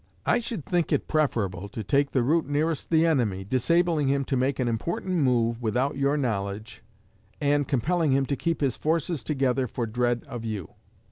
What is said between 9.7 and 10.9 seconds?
dread of you.